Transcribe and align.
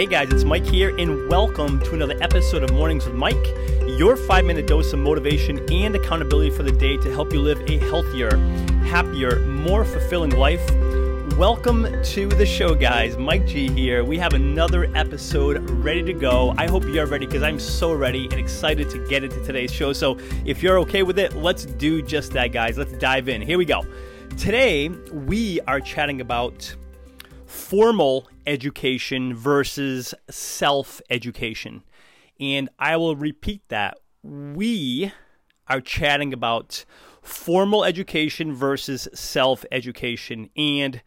Hey 0.00 0.06
guys, 0.06 0.32
it's 0.32 0.44
Mike 0.44 0.64
here, 0.64 0.96
and 0.96 1.28
welcome 1.28 1.78
to 1.80 1.92
another 1.92 2.16
episode 2.22 2.62
of 2.62 2.72
Mornings 2.72 3.04
with 3.04 3.14
Mike, 3.14 3.46
your 3.98 4.16
five 4.16 4.46
minute 4.46 4.66
dose 4.66 4.94
of 4.94 4.98
motivation 4.98 5.58
and 5.70 5.94
accountability 5.94 6.48
for 6.48 6.62
the 6.62 6.72
day 6.72 6.96
to 6.96 7.12
help 7.12 7.34
you 7.34 7.42
live 7.42 7.60
a 7.68 7.76
healthier, 7.76 8.34
happier, 8.86 9.40
more 9.40 9.84
fulfilling 9.84 10.30
life. 10.30 10.66
Welcome 11.36 12.02
to 12.02 12.26
the 12.28 12.46
show, 12.46 12.74
guys. 12.74 13.18
Mike 13.18 13.46
G 13.46 13.68
here. 13.68 14.02
We 14.02 14.16
have 14.16 14.32
another 14.32 14.90
episode 14.96 15.68
ready 15.68 16.02
to 16.04 16.14
go. 16.14 16.54
I 16.56 16.66
hope 16.66 16.84
you're 16.84 17.04
ready 17.04 17.26
because 17.26 17.42
I'm 17.42 17.60
so 17.60 17.92
ready 17.92 18.24
and 18.24 18.40
excited 18.40 18.88
to 18.88 19.06
get 19.06 19.22
into 19.22 19.44
today's 19.44 19.70
show. 19.70 19.92
So, 19.92 20.16
if 20.46 20.62
you're 20.62 20.78
okay 20.78 21.02
with 21.02 21.18
it, 21.18 21.34
let's 21.34 21.66
do 21.66 22.00
just 22.00 22.32
that, 22.32 22.52
guys. 22.52 22.78
Let's 22.78 22.94
dive 22.94 23.28
in. 23.28 23.42
Here 23.42 23.58
we 23.58 23.66
go. 23.66 23.84
Today, 24.38 24.88
we 24.88 25.60
are 25.68 25.78
chatting 25.78 26.22
about 26.22 26.74
formal 27.50 28.28
education 28.46 29.34
versus 29.34 30.14
self 30.30 31.00
education. 31.10 31.82
And 32.38 32.68
I 32.78 32.96
will 32.96 33.16
repeat 33.16 33.62
that. 33.68 33.98
We 34.22 35.12
are 35.66 35.80
chatting 35.80 36.32
about 36.32 36.84
formal 37.22 37.84
education 37.84 38.54
versus 38.54 39.08
self 39.14 39.64
education. 39.72 40.48
And 40.56 41.02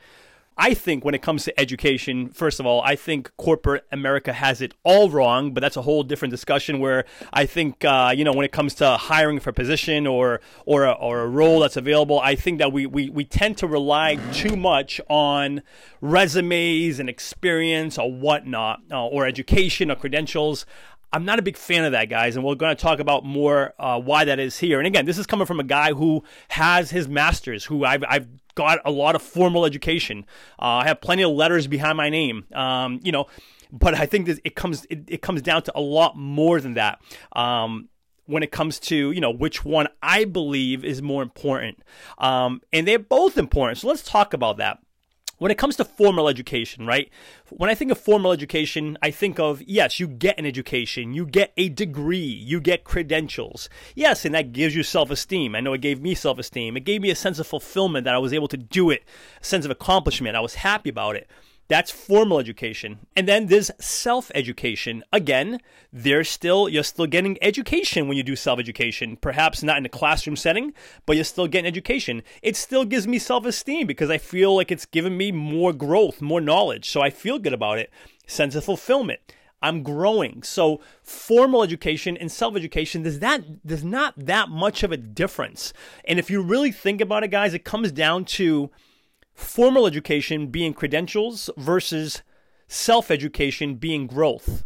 I 0.58 0.74
think 0.74 1.04
when 1.04 1.16
it 1.16 1.22
comes 1.22 1.46
to 1.46 1.60
education, 1.60 2.30
first 2.30 2.60
of 2.60 2.66
all, 2.66 2.82
I 2.82 2.96
think 2.96 3.32
corporate 3.38 3.86
America 3.92 4.34
has 4.34 4.62
it 4.62 4.74
all 4.84 5.10
wrong, 5.10 5.54
but 5.54 5.62
that's 5.62 5.78
a 5.78 5.82
whole 5.82 6.04
different 6.04 6.32
discussion. 6.32 6.80
Where 6.80 7.06
I 7.32 7.46
think, 7.46 7.84
uh, 7.84 8.14
you 8.16 8.24
know, 8.24 8.34
when 8.34 8.46
it 8.46 8.52
comes 8.52 8.76
to 8.76 8.98
hiring 8.98 9.40
for 9.40 9.50
a 9.50 9.54
position 9.54 10.06
or 10.06 10.42
or 10.66 10.86
a, 10.86 10.92
or 10.92 11.22
a 11.22 11.28
role 11.28 11.60
that's 11.62 11.78
available, 11.78 12.20
I 12.20 12.36
think 12.36 12.60
that 12.60 12.72
we, 12.72 12.86
we 12.86 13.10
we 13.10 13.26
tend 13.26 13.58
to 13.60 13.68
rely 13.68 14.18
too 14.32 14.56
much 14.56 15.02
on 15.10 15.64
resumes 16.02 17.00
and 17.00 17.10
experience 17.10 17.98
or 17.98 18.12
whatnot, 18.12 18.82
uh, 18.92 19.06
or 19.06 19.26
education 19.26 19.90
or 19.90 19.96
credentials. 19.96 20.66
I'm 21.14 21.26
not 21.26 21.38
a 21.38 21.44
big 21.44 21.58
fan 21.58 21.86
of 21.86 21.92
that, 21.92 22.10
guys, 22.10 22.36
and 22.36 22.44
we're 22.44 22.56
going 22.56 22.76
to 22.76 22.82
talk 22.82 23.00
about 23.00 23.24
more 23.24 23.76
uh, 23.78 24.00
why 24.00 24.26
that 24.26 24.40
is 24.40 24.58
here. 24.58 24.80
And 24.80 24.88
again, 24.88 25.06
this 25.06 25.20
is 25.20 25.28
coming 25.28 25.46
from 25.46 25.60
a 25.60 25.64
guy 25.64 25.94
who 25.94 26.24
has 26.50 26.90
his 26.90 27.08
master's, 27.08 27.64
who 27.64 27.86
I've, 27.86 28.04
I've 28.10 28.28
got 28.56 28.80
a 28.84 28.90
lot 28.90 29.16
of 29.16 29.22
formal 29.22 29.64
education. 29.64 30.26
Uh, 30.60 30.82
I 30.82 30.88
have 30.88 31.02
plenty 31.02 31.22
of 31.22 31.32
letters 31.32 31.68
behind 31.68 31.98
my 31.98 32.10
name. 32.10 32.46
Um, 32.52 33.00
you 33.04 33.12
know, 33.12 33.28
but 33.72 33.94
I 33.94 34.08
think 34.08 34.28
it 34.28 34.56
comes 34.56 34.86
it, 34.86 35.04
it, 35.08 35.22
comes 35.22 35.44
down 35.44 35.62
to 35.64 35.72
a 35.76 35.82
lot 35.82 36.18
more 36.18 36.60
than 36.60 36.74
that. 36.74 37.00
Um, 37.34 37.90
when 38.26 38.42
it 38.42 38.52
comes 38.52 38.80
to 38.80 39.12
you 39.12 39.22
know 39.22 39.32
which 39.32 39.64
one 39.64 39.88
I 40.02 40.26
believe 40.26 40.84
is 40.84 41.02
more 41.02 41.22
important, 41.22 41.84
um, 42.18 42.62
and 42.72 42.88
they're 42.88 42.98
both 42.98 43.38
important. 43.38 43.78
So 43.80 43.88
let's 43.88 44.04
talk 44.04 44.34
about 44.34 44.58
that 44.58 44.80
when 45.38 45.52
it 45.52 45.58
comes 45.58 45.76
to 45.76 45.86
formal 45.86 46.30
education, 46.30 46.86
right? 46.86 47.10
When 47.50 47.70
I 47.70 47.76
think 47.76 47.92
of 47.92 47.98
formal 47.98 48.32
education, 48.32 48.98
I 49.02 49.12
think 49.12 49.40
of 49.40 49.62
yes, 49.64 50.00
you 50.00 50.08
get 50.08 50.38
an 50.38 50.46
education, 50.46 51.14
you 51.14 51.26
get 51.26 51.52
a 51.58 51.70
degree, 51.70 52.18
you 52.18 52.62
get 52.62 52.84
credentials. 52.84 53.70
Yes, 53.96 54.26
and 54.26 54.34
that 54.36 54.54
gives 54.54 54.76
you 54.76 54.84
self 54.84 55.12
esteem. 55.12 55.56
I 55.56 55.60
know 55.60 55.74
it 55.74 55.82
gave 55.82 56.02
me 56.02 56.16
self 56.16 56.40
esteem. 56.40 56.78
It 56.78 56.86
gave 56.86 57.02
me 57.02 57.10
a 57.10 57.16
sense 57.16 57.40
of 57.40 57.48
fulfillment 57.48 58.06
that 58.06 58.16
I 58.16 58.20
was 58.20 58.34
able 58.34 58.48
to 58.50 58.58
do 58.58 58.90
it, 58.90 59.04
a 59.42 59.46
sense 59.46 59.66
of 59.66 59.72
accomplishment. 59.72 60.36
I 60.36 60.42
was 60.42 60.56
happy 60.56 60.90
about 60.90 61.16
it. 61.16 61.30
That's 61.70 61.92
formal 61.92 62.40
education. 62.40 63.00
And 63.16 63.28
then 63.28 63.48
there's 63.48 63.72
self-education. 63.80 65.04
Again, 65.14 65.60
there's 65.92 66.30
still 66.30 66.68
you're 66.68 66.84
still 66.84 67.08
getting 67.08 67.38
education 67.42 68.08
when 68.08 68.18
you 68.18 68.24
do 68.24 68.36
self-education. 68.36 69.18
Perhaps 69.18 69.64
not 69.64 69.78
in 69.78 69.86
a 69.86 69.90
classroom 69.90 70.36
setting, 70.36 70.74
but 71.06 71.16
you're 71.16 71.24
still 71.24 71.48
getting 71.48 71.68
education. 71.68 72.22
It 72.42 72.56
still 72.58 72.84
gives 72.84 73.08
me 73.08 73.18
self-esteem 73.18 73.88
because 73.88 74.10
I 74.10 74.18
feel 74.18 74.56
like 74.56 74.72
it's 74.72 74.86
given 74.86 75.16
me 75.16 75.32
more 75.32 75.72
growth, 75.72 76.22
more 76.22 76.42
knowledge. 76.42 76.90
So 76.90 77.02
I 77.02 77.10
feel 77.10 77.40
good 77.40 77.54
about 77.54 77.80
it. 77.80 77.90
Sense 78.28 78.56
of 78.56 78.66
fulfillment. 78.66 79.22
I'm 79.62 79.82
growing. 79.82 80.44
So 80.44 80.82
formal 81.02 81.64
education 81.64 82.18
and 82.18 82.30
self-education, 82.30 83.04
there's 83.04 83.20
that 83.20 83.42
there's 83.64 83.86
not 83.86 84.14
that 84.18 84.50
much 84.50 84.84
of 84.84 84.92
a 84.92 84.98
difference. 84.98 85.72
And 86.04 86.20
if 86.20 86.30
you 86.30 86.42
really 86.42 86.74
think 86.74 87.00
about 87.00 87.24
it, 87.24 87.30
guys, 87.30 87.54
it 87.54 87.64
comes 87.64 87.94
down 87.94 88.26
to 88.26 88.70
formal 89.34 89.88
education 89.88 90.48
being 90.48 90.74
credentials 90.74 91.50
versus 91.58 92.22
self 92.68 93.12
education 93.12 93.76
being 93.76 94.08
growth. 94.08 94.66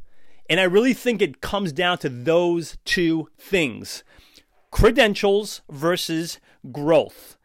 And 0.50 0.60
I 0.60 0.64
really 0.64 0.94
think 0.94 1.22
it 1.22 1.42
comes 1.42 1.74
down 1.74 1.98
to 2.00 2.10
those 2.10 2.78
two 2.86 3.30
things 3.38 4.04
credentials 4.72 5.62
versus 5.70 6.40
growth. 6.72 7.38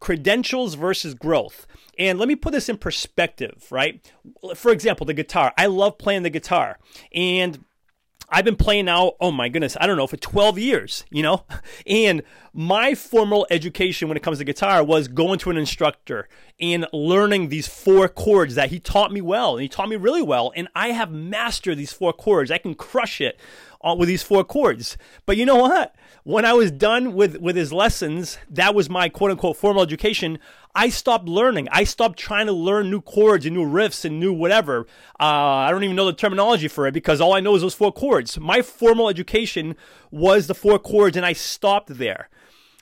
Credentials 0.00 0.74
versus 0.74 1.14
growth. 1.14 1.66
And 1.98 2.18
let 2.18 2.26
me 2.26 2.34
put 2.34 2.52
this 2.52 2.68
in 2.68 2.78
perspective, 2.78 3.66
right? 3.70 4.10
For 4.56 4.72
example, 4.72 5.06
the 5.06 5.14
guitar. 5.14 5.52
I 5.56 5.66
love 5.66 5.98
playing 5.98 6.24
the 6.24 6.30
guitar. 6.30 6.78
And 7.14 7.64
I've 8.34 8.46
been 8.46 8.56
playing 8.56 8.86
now, 8.86 9.12
oh 9.20 9.30
my 9.30 9.50
goodness, 9.50 9.76
I 9.78 9.86
don't 9.86 9.98
know, 9.98 10.06
for 10.06 10.16
12 10.16 10.58
years, 10.58 11.04
you 11.10 11.22
know? 11.22 11.44
And 11.86 12.22
my 12.54 12.94
formal 12.94 13.46
education 13.50 14.08
when 14.08 14.16
it 14.16 14.22
comes 14.22 14.38
to 14.38 14.44
guitar 14.44 14.82
was 14.84 15.08
going 15.08 15.38
to 15.40 15.50
an 15.50 15.56
instructor 15.56 16.28
and 16.60 16.86
learning 16.92 17.48
these 17.48 17.66
four 17.66 18.08
chords 18.08 18.54
that 18.54 18.70
he 18.70 18.78
taught 18.78 19.12
me 19.12 19.20
well. 19.20 19.54
And 19.54 19.62
he 19.62 19.68
taught 19.68 19.88
me 19.88 19.96
really 19.96 20.22
well. 20.22 20.52
And 20.54 20.68
I 20.74 20.88
have 20.88 21.10
mastered 21.10 21.76
these 21.76 21.92
four 21.92 22.12
chords. 22.12 22.50
I 22.50 22.58
can 22.58 22.74
crush 22.74 23.20
it 23.20 23.38
uh, 23.82 23.94
with 23.98 24.08
these 24.08 24.22
four 24.22 24.44
chords. 24.44 24.96
But 25.26 25.36
you 25.36 25.44
know 25.44 25.56
what? 25.56 25.94
When 26.24 26.44
I 26.44 26.52
was 26.52 26.70
done 26.70 27.14
with, 27.14 27.38
with 27.38 27.56
his 27.56 27.72
lessons, 27.72 28.38
that 28.48 28.74
was 28.74 28.88
my 28.88 29.08
quote 29.08 29.32
unquote 29.32 29.56
formal 29.56 29.82
education. 29.82 30.38
I 30.74 30.88
stopped 30.88 31.28
learning. 31.28 31.68
I 31.70 31.84
stopped 31.84 32.18
trying 32.18 32.46
to 32.46 32.52
learn 32.52 32.90
new 32.90 33.00
chords 33.02 33.44
and 33.44 33.54
new 33.54 33.66
riffs 33.66 34.04
and 34.04 34.18
new 34.18 34.32
whatever. 34.32 34.86
Uh, 35.20 35.24
I 35.66 35.70
don't 35.70 35.84
even 35.84 35.96
know 35.96 36.06
the 36.06 36.12
terminology 36.12 36.68
for 36.68 36.86
it 36.86 36.92
because 36.92 37.20
all 37.20 37.34
I 37.34 37.40
know 37.40 37.54
is 37.54 37.62
those 37.62 37.74
four 37.74 37.92
chords. 37.92 38.40
My 38.40 38.62
formal 38.62 39.08
education 39.08 39.76
was 40.10 40.46
the 40.46 40.54
four 40.54 40.78
chords 40.78 41.16
and 41.16 41.26
I 41.26 41.34
stopped 41.34 41.98
there. 41.98 42.30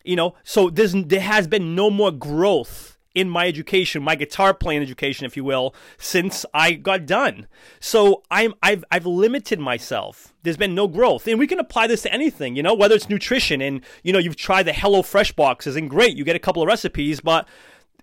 You 0.05 0.17
know, 0.17 0.35
so 0.45 0.71
there 0.71 1.21
has 1.21 1.47
been 1.47 1.75
no 1.75 1.91
more 1.91 2.11
growth 2.11 2.97
in 3.15 3.29
my 3.29 3.49
education, 3.49 4.03
my 4.03 4.15
guitar 4.15 4.55
playing 4.55 4.83
education, 4.83 5.27
if 5.27 5.37
you 5.37 5.45
will, 5.45 5.75
since 5.99 6.47
I 6.55 6.73
got 6.73 7.07
done. 7.07 7.49
So 7.81 8.23
I'm 8.31 8.55
I've 8.63 8.85
I've 8.91 9.07
limited 9.07 9.59
myself. 9.59 10.33
There's 10.43 10.57
been 10.57 10.75
no 10.75 10.87
growth, 10.87 11.27
and 11.27 11.39
we 11.39 11.47
can 11.47 11.59
apply 11.59 11.89
this 11.89 12.03
to 12.03 12.13
anything. 12.13 12.57
You 12.57 12.63
know, 12.63 12.75
whether 12.75 12.95
it's 12.95 13.09
nutrition, 13.09 13.61
and 13.61 13.83
you 14.03 14.13
know 14.13 14.19
you've 14.19 14.37
tried 14.37 14.65
the 14.65 14.73
Hello 14.73 15.03
Fresh 15.03 15.33
boxes, 15.33 15.77
and 15.77 15.91
great, 15.91 16.17
you 16.17 16.25
get 16.25 16.37
a 16.37 16.41
couple 16.41 16.63
of 16.63 16.69
recipes, 16.69 17.21
but 17.21 17.49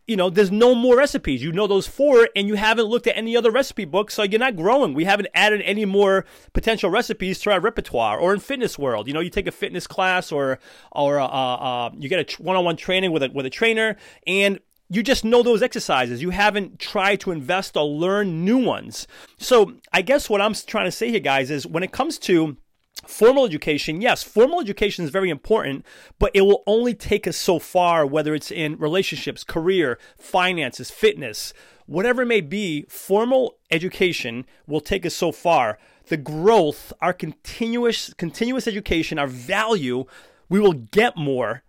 you 0.07 0.16
know, 0.16 0.29
there's 0.29 0.51
no 0.51 0.73
more 0.73 0.97
recipes. 0.97 1.44
You 1.44 1.51
know 1.51 1.68
those 1.68 1.85
four, 1.85 2.29
and 2.35 2.47
you 2.47 2.56
haven't 2.56 2.85
looked 2.85 3.07
at 3.07 3.18
any 3.18 3.35
other 3.35 3.51
recipe 3.51 3.84
books, 3.84 4.13
so 4.13 4.23
you're 4.23 4.40
not 4.40 4.56
growing. 4.56 4.94
We 4.94 5.03
haven't 5.03 5.28
added 5.34 5.62
any 5.63 5.84
more 5.84 6.25
potential 6.53 6.90
recipes 6.90 7.40
to 7.40 7.51
our 7.51 7.59
repertoire. 7.59 8.17
Or 8.17 8.34
in 8.34 8.40
fitness 8.40 8.79
world, 8.79 9.07
you 9.07 9.13
know, 9.13 9.19
you 9.19 9.29
take 9.29 9.47
a 9.47 9.51
fitness 9.51 9.85
class, 9.85 10.31
or 10.31 10.59
or 10.94 11.19
uh, 11.19 11.28
uh, 11.28 11.91
you 11.97 12.07
get 12.07 12.40
a 12.40 12.41
one-on-one 12.41 12.78
training 12.78 13.12
with 13.12 13.22
a 13.22 13.29
with 13.34 13.46
a 13.46 13.50
trainer, 13.50 13.97
and 14.25 14.59
you 14.90 15.03
just 15.03 15.25
know 15.25 15.44
those 15.44 15.62
exercises. 15.62 16.22
You 16.22 16.29
haven't 16.29 16.79
tried 16.79 17.19
to 17.22 17.31
invest 17.31 17.75
or 17.75 17.84
learn 17.84 18.46
new 18.46 18.57
ones. 18.57 19.07
So 19.38 19.73
I 19.91 20.01
guess 20.01 20.29
what 20.29 20.41
I'm 20.41 20.53
trying 20.53 20.85
to 20.85 20.91
say 20.91 21.09
here, 21.09 21.19
guys, 21.19 21.51
is 21.51 21.67
when 21.67 21.84
it 21.84 21.91
comes 21.91 22.17
to 22.19 22.56
Formal 23.06 23.46
education, 23.46 24.02
yes, 24.02 24.24
formal 24.24 24.59
education 24.59 25.06
is 25.06 25.12
very 25.12 25.30
important, 25.30 25.85
but 26.19 26.31
it 26.34 26.41
will 26.41 26.63
only 26.66 26.94
take 26.94 27.28
us 27.28 27.38
so 27.38 27.59
far, 27.59 28.06
whether 28.06 28.34
it's 28.34 28.52
in 28.52 28.78
relationships, 28.78 29.44
career, 29.44 30.00
finances, 30.18 30.90
fitness, 30.90 31.53
whatever 31.85 32.24
it 32.24 32.28
may 32.28 32.41
be. 32.41 32.85
Formal 32.90 33.58
education 33.69 34.46
will 34.66 34.81
take 34.81 35.06
us 35.06 35.13
so 35.13 35.31
far. 35.31 35.78
The 36.08 36.17
growth, 36.17 36.91
our 37.02 37.14
continuous, 37.14 38.14
continuous 38.16 38.67
education, 38.67 39.20
our 39.20 39.28
value, 39.28 40.05
we 40.50 40.59
will 40.59 40.73
get 40.73 41.16
more 41.16 41.64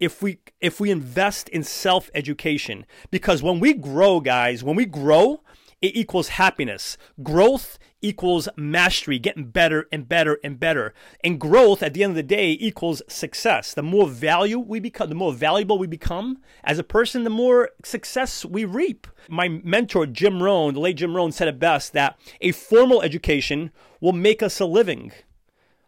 if 0.00 0.22
we 0.22 0.38
if 0.60 0.80
we 0.80 0.90
invest 0.90 1.48
in 1.48 1.62
self 1.62 2.10
education 2.14 2.84
because 3.10 3.42
when 3.42 3.60
we 3.60 3.72
grow 3.72 4.20
guys 4.20 4.64
when 4.64 4.76
we 4.76 4.84
grow 4.84 5.40
it 5.80 5.96
equals 5.96 6.28
happiness. 6.28 6.96
Growth 7.22 7.78
equals 8.00 8.48
mastery 8.56 9.18
getting 9.18 9.46
better 9.46 9.86
and 9.90 10.08
better 10.08 10.38
and 10.44 10.60
better. 10.60 10.94
And 11.22 11.40
growth 11.40 11.82
at 11.82 11.94
the 11.94 12.02
end 12.02 12.10
of 12.10 12.16
the 12.16 12.22
day 12.22 12.56
equals 12.60 13.02
success. 13.08 13.72
The 13.72 13.82
more 13.82 14.08
value 14.08 14.58
we 14.58 14.80
become 14.80 15.08
the 15.08 15.14
more 15.14 15.32
valuable 15.32 15.78
we 15.78 15.86
become 15.86 16.38
as 16.62 16.78
a 16.78 16.84
person 16.84 17.24
the 17.24 17.30
more 17.30 17.70
success 17.84 18.44
we 18.44 18.64
reap. 18.64 19.06
My 19.28 19.48
mentor 19.48 20.06
jim 20.06 20.42
rohn 20.42 20.74
the 20.74 20.80
late 20.80 20.96
jim 20.96 21.16
rohn 21.16 21.32
said 21.32 21.48
it 21.48 21.58
best 21.58 21.92
that 21.94 22.18
a 22.40 22.52
formal 22.52 23.02
education 23.02 23.70
will 24.00 24.12
make 24.12 24.42
us 24.42 24.60
a 24.60 24.66
living 24.66 25.12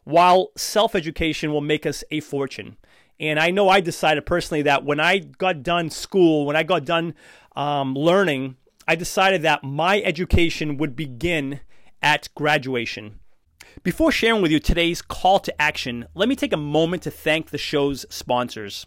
while 0.07 0.53
self 0.57 0.95
education 0.95 1.53
will 1.53 1.61
make 1.61 1.85
us 1.85 2.05
a 2.11 2.21
fortune. 2.21 2.77
And 3.19 3.41
I 3.41 3.51
know 3.51 3.69
I 3.69 3.81
decided 3.81 4.25
personally 4.25 4.63
that 4.63 4.85
when 4.85 5.01
I 5.01 5.19
got 5.19 5.63
done 5.63 5.91
school, 5.91 6.47
when 6.47 6.55
I 6.55 6.63
got 6.63 6.85
done 6.85 7.15
um, 7.57 7.95
learning, 7.95 8.57
I 8.89 8.95
decided 8.95 9.43
that 9.43 9.65
my 9.65 10.01
education 10.03 10.77
would 10.77 10.95
begin 10.95 11.61
at 12.01 12.29
graduation. 12.37 13.19
Before 13.83 14.13
sharing 14.13 14.43
with 14.43 14.53
you 14.53 14.61
today's 14.61 15.03
call 15.03 15.41
to 15.41 15.61
action, 15.61 16.07
let 16.15 16.29
me 16.29 16.37
take 16.37 16.53
a 16.53 16.57
moment 16.57 17.03
to 17.03 17.11
thank 17.11 17.51
the 17.51 17.59
show's 17.59 18.07
sponsors. 18.11 18.87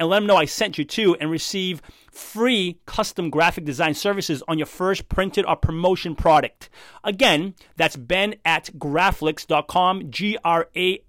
and 0.00 0.08
let 0.08 0.16
them 0.20 0.26
know 0.26 0.36
I 0.36 0.46
sent 0.46 0.78
you 0.78 0.84
to 0.86 1.14
and 1.20 1.30
receive 1.30 1.82
free 2.10 2.80
custom 2.86 3.28
graphic 3.28 3.66
design 3.66 3.92
services 3.94 4.42
on 4.48 4.58
your 4.58 4.66
first 4.66 5.10
printed 5.10 5.44
or 5.46 5.54
promotion 5.56 6.16
product. 6.16 6.70
Again, 7.04 7.54
that's 7.76 7.96
ben 7.96 8.34
at 8.44 8.70
graflix.com, 8.78 10.10
G-R-A-F-L-I-X, 10.10 11.04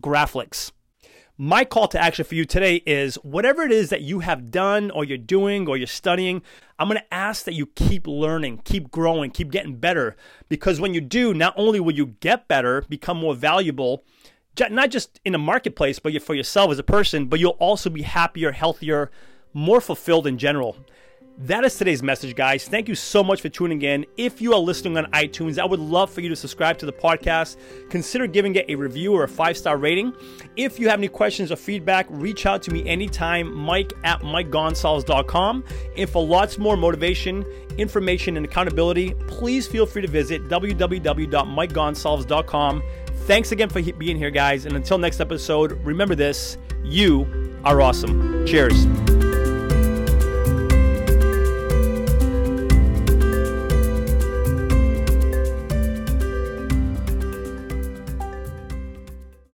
Graflix. 0.00 0.72
My 1.38 1.66
call 1.66 1.86
to 1.88 2.02
action 2.02 2.24
for 2.24 2.34
you 2.34 2.46
today 2.46 2.76
is 2.86 3.16
whatever 3.16 3.60
it 3.62 3.70
is 3.70 3.90
that 3.90 4.00
you 4.00 4.20
have 4.20 4.50
done 4.50 4.90
or 4.90 5.04
you're 5.04 5.18
doing 5.18 5.68
or 5.68 5.76
you're 5.76 5.86
studying, 5.86 6.40
I'm 6.78 6.88
going 6.88 6.98
to 6.98 7.14
ask 7.14 7.44
that 7.44 7.52
you 7.52 7.66
keep 7.66 8.06
learning, 8.06 8.62
keep 8.64 8.90
growing, 8.90 9.30
keep 9.30 9.50
getting 9.50 9.76
better. 9.76 10.16
Because 10.48 10.80
when 10.80 10.94
you 10.94 11.02
do, 11.02 11.34
not 11.34 11.52
only 11.58 11.78
will 11.80 11.92
you 11.92 12.06
get 12.20 12.48
better, 12.48 12.86
become 12.88 13.18
more 13.18 13.34
valuable, 13.34 14.02
not 14.70 14.90
just 14.90 15.20
in 15.24 15.32
the 15.32 15.38
marketplace, 15.38 15.98
but 15.98 16.20
for 16.22 16.34
yourself 16.34 16.70
as 16.70 16.78
a 16.78 16.82
person, 16.82 17.26
but 17.26 17.40
you'll 17.40 17.56
also 17.58 17.90
be 17.90 18.02
happier, 18.02 18.52
healthier, 18.52 19.10
more 19.52 19.80
fulfilled 19.80 20.26
in 20.26 20.38
general. 20.38 20.76
That 21.38 21.66
is 21.66 21.76
today's 21.76 22.02
message, 22.02 22.34
guys. 22.34 22.66
Thank 22.66 22.88
you 22.88 22.94
so 22.94 23.22
much 23.22 23.42
for 23.42 23.50
tuning 23.50 23.82
in. 23.82 24.06
If 24.16 24.40
you 24.40 24.54
are 24.54 24.58
listening 24.58 24.96
on 24.96 25.04
iTunes, 25.12 25.58
I 25.58 25.66
would 25.66 25.80
love 25.80 26.10
for 26.10 26.22
you 26.22 26.30
to 26.30 26.36
subscribe 26.36 26.78
to 26.78 26.86
the 26.86 26.94
podcast. 26.94 27.58
Consider 27.90 28.26
giving 28.26 28.54
it 28.54 28.64
a 28.70 28.74
review 28.74 29.12
or 29.12 29.24
a 29.24 29.28
five 29.28 29.58
star 29.58 29.76
rating. 29.76 30.14
If 30.56 30.80
you 30.80 30.88
have 30.88 30.98
any 30.98 31.08
questions 31.08 31.52
or 31.52 31.56
feedback, 31.56 32.06
reach 32.08 32.46
out 32.46 32.62
to 32.62 32.70
me 32.70 32.88
anytime, 32.88 33.54
mike 33.54 33.92
at 34.02 34.20
mikegonsalves.com. 34.20 35.64
And 35.98 36.08
for 36.08 36.24
lots 36.24 36.56
more 36.56 36.74
motivation, 36.74 37.44
information, 37.76 38.38
and 38.38 38.46
accountability, 38.46 39.12
please 39.26 39.66
feel 39.66 39.84
free 39.84 40.00
to 40.00 40.08
visit 40.08 40.48
www.mikegonsalves.com. 40.48 42.82
Thanks 43.26 43.50
again 43.50 43.68
for 43.68 43.82
being 43.82 44.16
here, 44.16 44.30
guys. 44.30 44.66
And 44.66 44.76
until 44.76 44.98
next 44.98 45.20
episode, 45.20 45.72
remember 45.84 46.14
this 46.14 46.56
you 46.84 47.58
are 47.64 47.82
awesome. 47.82 48.46
Cheers. 48.46 49.05